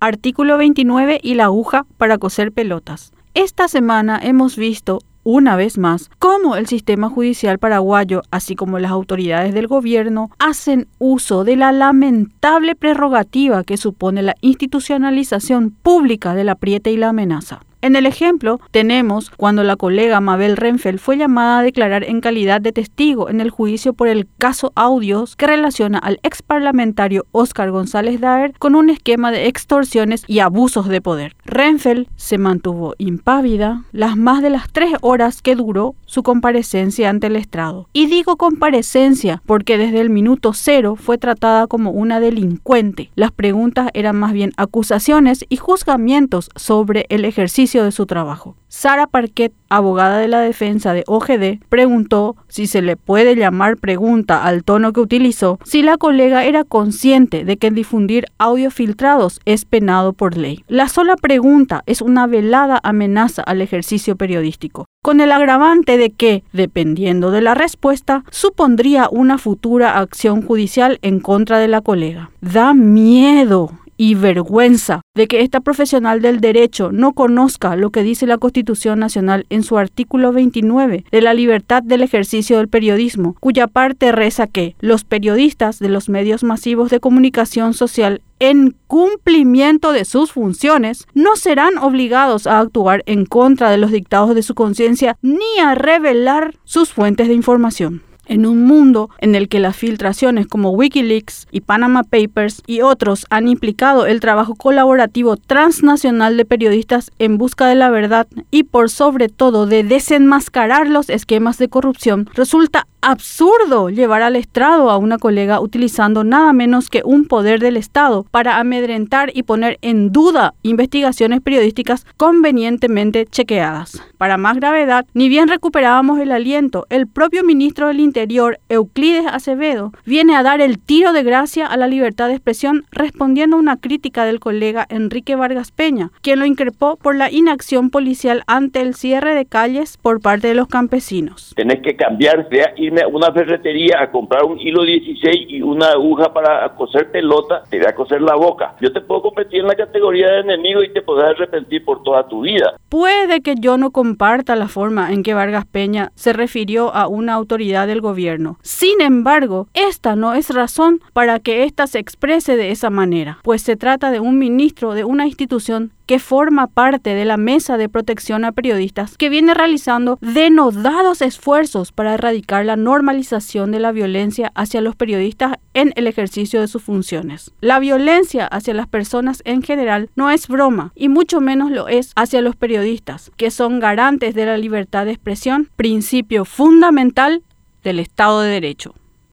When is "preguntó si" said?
51.68-52.66